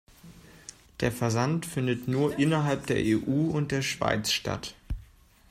Der 1.01 1.11
Versand 1.11 1.67
findet 1.67 2.07
nur 2.07 2.39
innerhalb 2.39 2.87
der 2.87 2.97
EU 2.97 3.51
und 3.51 3.71
der 3.71 3.83
Schweiz 3.83 4.31
statt. 4.31 4.73